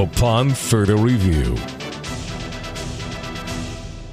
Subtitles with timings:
[0.00, 1.56] upon further review.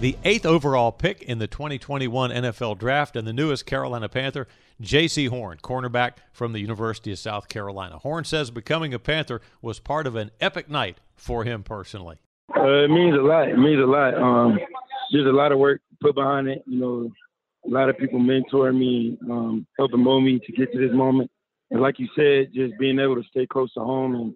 [0.00, 4.48] The eighth overall pick in the 2021 NFL Draft and the newest Carolina Panther,
[4.82, 7.98] Jaycee Horn, cornerback from the University of South Carolina.
[7.98, 12.16] Horn says becoming a Panther was part of an epic night for him personally.
[12.56, 13.48] Uh, it means a lot.
[13.48, 14.14] It means a lot.
[14.14, 14.58] Um,
[15.12, 16.64] there's a lot of work put behind it.
[16.66, 17.12] You know,
[17.64, 21.30] a lot of people mentoring me, um, helping mold me to get to this moment.
[21.70, 24.34] And like you said, just being able to stay close to home and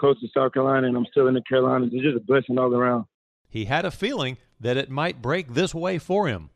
[0.00, 1.90] close to South Carolina, and I'm still in the Carolinas.
[1.92, 3.04] It's just a blessing all around.
[3.48, 6.50] He had a feeling that it might break this way for him.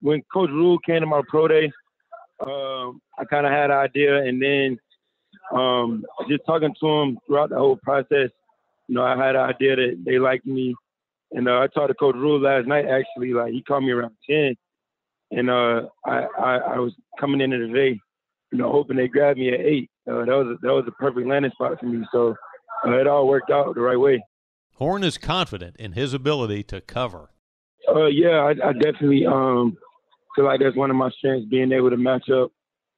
[0.00, 1.70] When Coach Rhule came to my pro day,
[2.44, 4.78] um, I kind of had an idea, and then
[5.52, 8.30] um, just talking to him throughout the whole process,
[8.86, 10.74] you know, I had an idea that they liked me,
[11.32, 12.86] and uh, I talked to Coach Rhule last night.
[12.86, 14.56] Actually, like he called me around ten,
[15.30, 18.00] and uh, I, I, I was coming into the day,
[18.52, 19.90] you know, hoping they grabbed me at eight.
[20.08, 22.06] Uh, that was a, that was a perfect landing spot for me.
[22.12, 22.34] So
[22.84, 24.22] it all worked out the right way.
[24.74, 27.30] Horn is confident in his ability to cover.
[27.88, 29.76] Uh, yeah, I, I definitely um,
[30.36, 32.52] feel like that's one of my strengths, being able to match up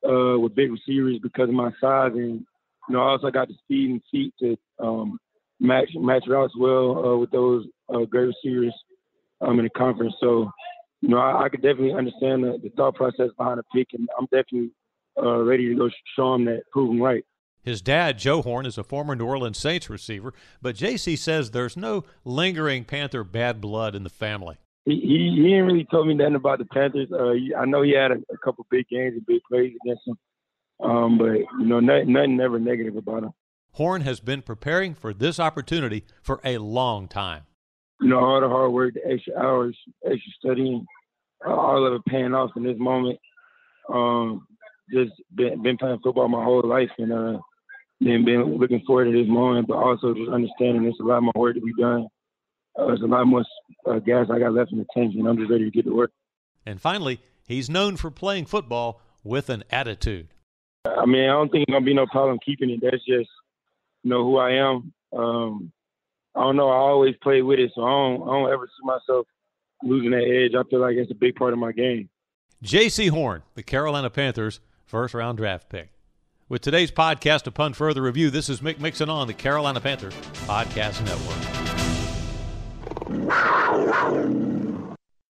[0.09, 2.45] uh, with big receivers because of my size, and
[2.89, 5.19] you know, I also got the speed and feet to um,
[5.61, 8.75] match match routes well uh, with those uh, great receivers
[9.41, 10.15] um, in the conference.
[10.21, 10.51] So,
[11.01, 14.09] you know, I, I could definitely understand the, the, thought process behind the pick, and
[14.19, 14.73] I'm definitely
[15.23, 17.25] uh, ready to go show them that, prove them right.
[17.63, 21.77] His dad, Joe Horn, is a former New Orleans Saints receiver, but Jaycee says there's
[21.77, 24.57] no lingering Panther bad blood in the family.
[24.87, 27.09] He, he, he didn't really tell me nothing about the Panthers.
[27.13, 30.03] Uh, he, I know he had a, a, couple big games and big plays against
[30.07, 30.19] them,
[30.83, 33.33] um, but you know nothing, nothing ever negative about him.
[33.73, 37.45] Horn has been preparing for this opportunity for a long time.
[38.01, 40.87] You know, all the hard work, the extra hours, extra studying,
[41.47, 43.19] uh, all of it paying off in this moment.
[43.93, 44.47] Um,
[44.91, 47.39] just been, been playing football my whole life, and uh,
[48.01, 51.33] then been looking forward to this moment, but also just understanding there's a lot more
[51.35, 52.09] work to be done.
[52.79, 53.45] Uh, there's a lot more
[53.87, 55.95] uh, gas I got left in the tank, and I'm just ready to get to
[55.95, 56.13] work.
[56.65, 60.29] And finally, he's known for playing football with an attitude.
[60.87, 62.81] I mean, I don't think it's gonna be no problem keeping it.
[62.83, 63.29] That's just,
[64.03, 64.93] you know, who I am.
[65.13, 65.73] Um,
[66.35, 66.71] I don't know.
[66.71, 69.27] I always play with it, so I don't, I don't ever see myself
[69.83, 70.55] losing that edge.
[70.55, 72.09] I feel like it's a big part of my game.
[72.65, 75.91] Jaycee Horn, the Carolina Panthers' first round draft pick.
[76.51, 80.15] With today's podcast, upon further review, this is Mick Mixon on the Carolina Panthers
[80.49, 81.37] Podcast Network.